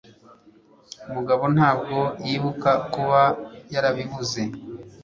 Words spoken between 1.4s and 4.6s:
ntabwo yibuka kuba yarabivuze